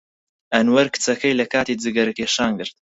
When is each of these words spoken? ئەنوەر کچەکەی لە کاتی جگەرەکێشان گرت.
ئەنوەر 0.53 0.87
کچەکەی 0.93 1.37
لە 1.39 1.45
کاتی 1.53 1.79
جگەرەکێشان 1.83 2.51
گرت. 2.59 2.75